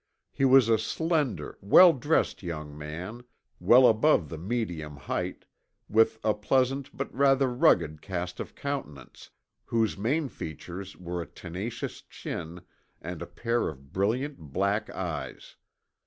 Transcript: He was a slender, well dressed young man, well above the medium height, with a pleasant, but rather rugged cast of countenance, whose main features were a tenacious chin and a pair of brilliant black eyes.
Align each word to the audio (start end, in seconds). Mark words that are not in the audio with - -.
He 0.31 0.45
was 0.45 0.67
a 0.67 0.79
slender, 0.79 1.59
well 1.61 1.93
dressed 1.93 2.41
young 2.41 2.75
man, 2.75 3.23
well 3.59 3.85
above 3.85 4.29
the 4.29 4.37
medium 4.39 4.95
height, 4.97 5.45
with 5.87 6.17
a 6.23 6.33
pleasant, 6.33 6.89
but 6.97 7.13
rather 7.13 7.47
rugged 7.53 8.01
cast 8.01 8.39
of 8.39 8.55
countenance, 8.55 9.29
whose 9.65 9.99
main 9.99 10.27
features 10.27 10.97
were 10.97 11.21
a 11.21 11.27
tenacious 11.27 12.01
chin 12.01 12.61
and 12.99 13.21
a 13.21 13.27
pair 13.27 13.69
of 13.69 13.93
brilliant 13.93 14.39
black 14.39 14.89
eyes. 14.89 15.55